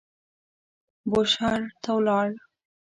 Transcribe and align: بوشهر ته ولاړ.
بوشهر 1.11 1.61
ته 1.81 1.89
ولاړ. 1.97 2.27